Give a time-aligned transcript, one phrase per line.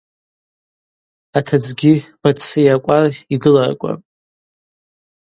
[1.37, 4.05] Атыдзгьи Батсыйа кӏвар йгыларкӏвапӏ.